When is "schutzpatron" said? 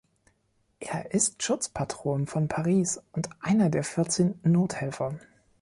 1.43-2.25